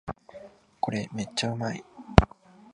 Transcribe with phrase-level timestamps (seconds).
[0.79, 1.83] これめっちゃうまい